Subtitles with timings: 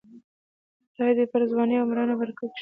[0.93, 2.59] خدای دې پر ځوانۍ او مړانه برکت کښېږدي.